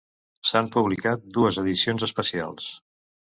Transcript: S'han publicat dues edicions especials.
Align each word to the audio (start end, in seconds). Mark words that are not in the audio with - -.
S'han 0.51 0.69
publicat 0.75 1.27
dues 1.35 1.59
edicions 1.65 2.07
especials. 2.09 2.73